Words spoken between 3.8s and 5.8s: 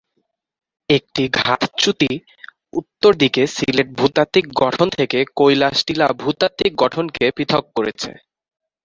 ভূতাত্ত্বিক গঠন থেকে কৈলাস